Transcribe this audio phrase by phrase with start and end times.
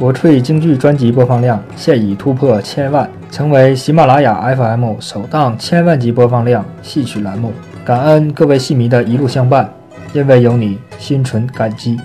[0.00, 7.52] 国粹京剧专辑播放量现已突破千万成为喜马拉雅 fm 首档千万级播放量戏曲栏目。
[7.84, 9.70] 感恩各位戏迷的一路相伴
[10.14, 12.00] 因为有你心存感激。